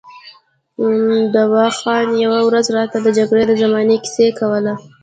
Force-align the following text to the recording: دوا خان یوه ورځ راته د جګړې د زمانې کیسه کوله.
دوا 1.35 1.65
خان 1.79 2.07
یوه 2.23 2.39
ورځ 2.47 2.65
راته 2.77 2.97
د 3.01 3.07
جګړې 3.17 3.43
د 3.47 3.53
زمانې 3.61 3.97
کیسه 4.03 4.25
کوله. 4.39 4.73